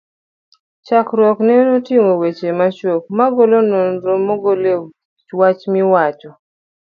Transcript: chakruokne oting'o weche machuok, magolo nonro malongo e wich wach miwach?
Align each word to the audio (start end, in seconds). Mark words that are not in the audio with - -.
chakruokne 0.85 1.53
oting'o 1.77 2.13
weche 2.21 2.49
machuok, 2.59 3.03
magolo 3.17 3.57
nonro 3.71 4.13
malongo 4.27 4.51
e 4.71 4.73
wich 4.81 5.31
wach 5.39 5.61
miwach? 5.73 6.21